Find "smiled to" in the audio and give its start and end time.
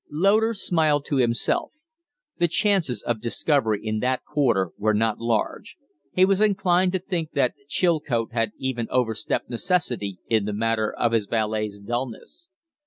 0.55-1.17